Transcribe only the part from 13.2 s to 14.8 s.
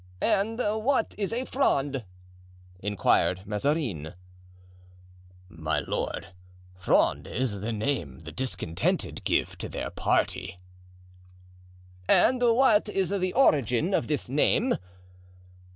origin of this name?"